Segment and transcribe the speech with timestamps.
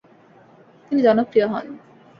[0.85, 1.65] তিনি জনপ্রিয় হন।